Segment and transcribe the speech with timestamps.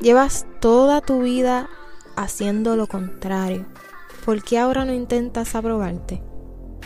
[0.00, 1.68] Llevas toda tu vida
[2.16, 3.66] haciendo lo contrario.
[4.24, 6.22] ¿Por qué ahora no intentas aprobarte?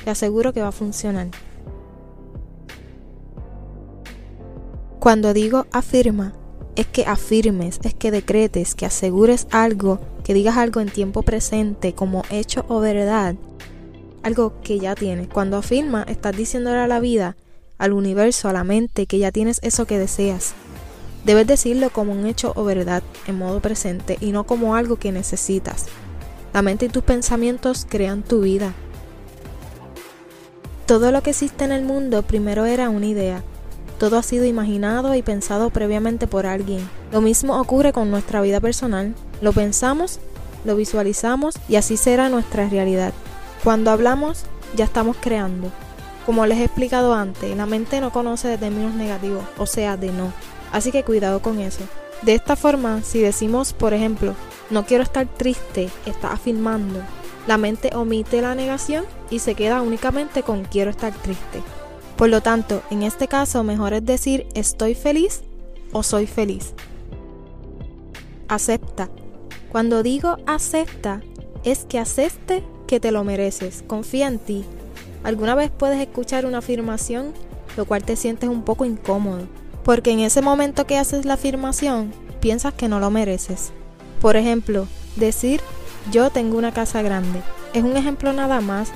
[0.04, 1.28] Te aseguro que va a funcionar.
[4.98, 6.32] Cuando digo afirma,
[6.74, 11.94] es que afirmes, es que decretes, que asegures algo, que digas algo en tiempo presente
[11.94, 13.34] como hecho o verdad,
[14.22, 15.28] algo que ya tienes.
[15.28, 17.36] Cuando afirma, estás diciéndole a la vida,
[17.78, 20.54] al universo, a la mente, que ya tienes eso que deseas.
[21.26, 25.10] Debes decirlo como un hecho o verdad en modo presente y no como algo que
[25.10, 25.86] necesitas.
[26.54, 28.74] La mente y tus pensamientos crean tu vida.
[30.86, 33.42] Todo lo que existe en el mundo primero era una idea.
[33.98, 36.88] Todo ha sido imaginado y pensado previamente por alguien.
[37.10, 39.12] Lo mismo ocurre con nuestra vida personal.
[39.40, 40.20] Lo pensamos,
[40.64, 43.12] lo visualizamos y así será nuestra realidad.
[43.64, 44.44] Cuando hablamos,
[44.76, 45.72] ya estamos creando.
[46.24, 50.12] Como les he explicado antes, la mente no conoce de términos negativos, o sea, de
[50.12, 50.32] no.
[50.72, 51.82] Así que cuidado con eso.
[52.22, 54.34] De esta forma, si decimos, por ejemplo,
[54.70, 57.00] no quiero estar triste, está afirmando.
[57.46, 61.62] La mente omite la negación y se queda únicamente con quiero estar triste.
[62.16, 65.42] Por lo tanto, en este caso, mejor es decir estoy feliz
[65.92, 66.72] o soy feliz.
[68.48, 69.10] Acepta.
[69.70, 71.20] Cuando digo acepta,
[71.62, 73.84] es que acepte que te lo mereces.
[73.86, 74.64] Confía en ti.
[75.22, 77.34] Alguna vez puedes escuchar una afirmación,
[77.76, 79.46] lo cual te sientes un poco incómodo
[79.86, 83.70] porque en ese momento que haces la afirmación, piensas que no lo mereces.
[84.20, 85.60] Por ejemplo, decir
[86.10, 87.40] yo tengo una casa grande
[87.72, 88.90] es un ejemplo nada más,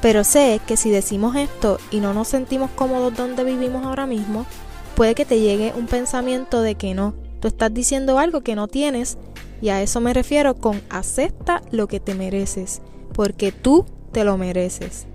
[0.00, 4.46] pero sé que si decimos esto y no nos sentimos cómodos donde vivimos ahora mismo,
[4.94, 8.68] puede que te llegue un pensamiento de que no, tú estás diciendo algo que no
[8.68, 9.18] tienes
[9.60, 12.80] y a eso me refiero con acepta lo que te mereces,
[13.12, 15.06] porque tú te lo mereces.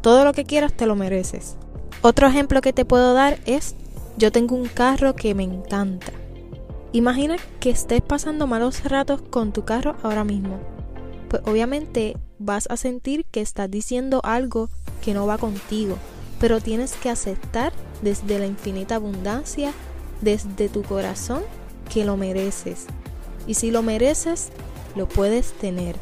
[0.00, 1.56] Todo lo que quieras te lo mereces.
[2.02, 3.74] Otro ejemplo que te puedo dar es
[4.20, 6.12] yo tengo un carro que me encanta.
[6.92, 10.60] Imagina que estés pasando malos ratos con tu carro ahora mismo.
[11.30, 14.68] Pues obviamente vas a sentir que estás diciendo algo
[15.00, 15.96] que no va contigo,
[16.38, 17.72] pero tienes que aceptar
[18.02, 19.72] desde la infinita abundancia,
[20.20, 21.42] desde tu corazón,
[21.90, 22.88] que lo mereces.
[23.46, 24.50] Y si lo mereces,
[24.96, 25.96] lo puedes tener.